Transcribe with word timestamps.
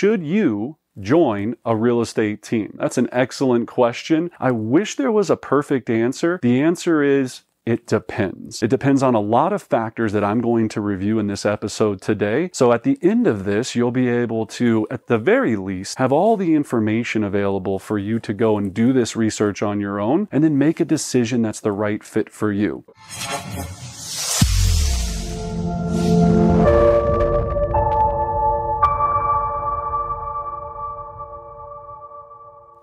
should 0.00 0.22
you 0.22 0.78
join 0.98 1.54
a 1.62 1.76
real 1.76 2.00
estate 2.00 2.42
team? 2.42 2.74
That's 2.80 2.96
an 2.96 3.10
excellent 3.12 3.68
question. 3.68 4.30
I 4.40 4.50
wish 4.50 4.96
there 4.96 5.12
was 5.12 5.28
a 5.28 5.36
perfect 5.36 5.90
answer. 5.90 6.40
The 6.40 6.62
answer 6.62 7.02
is 7.02 7.42
it 7.66 7.86
depends. 7.86 8.62
It 8.62 8.70
depends 8.70 9.02
on 9.02 9.14
a 9.14 9.20
lot 9.20 9.52
of 9.52 9.62
factors 9.62 10.14
that 10.14 10.24
I'm 10.24 10.40
going 10.40 10.70
to 10.70 10.80
review 10.80 11.18
in 11.18 11.26
this 11.26 11.44
episode 11.44 12.00
today. 12.00 12.48
So 12.54 12.72
at 12.72 12.82
the 12.82 12.98
end 13.02 13.26
of 13.26 13.44
this, 13.44 13.76
you'll 13.76 13.90
be 13.90 14.08
able 14.08 14.46
to, 14.46 14.86
at 14.90 15.06
the 15.06 15.18
very 15.18 15.54
least, 15.54 15.98
have 15.98 16.12
all 16.12 16.38
the 16.38 16.54
information 16.54 17.22
available 17.22 17.78
for 17.78 17.98
you 17.98 18.18
to 18.20 18.32
go 18.32 18.56
and 18.56 18.72
do 18.72 18.94
this 18.94 19.14
research 19.14 19.62
on 19.62 19.80
your 19.80 20.00
own 20.00 20.28
and 20.32 20.42
then 20.42 20.56
make 20.56 20.80
a 20.80 20.86
decision 20.86 21.42
that's 21.42 21.60
the 21.60 21.72
right 21.72 22.02
fit 22.02 22.30
for 22.30 22.50
you. 22.50 22.84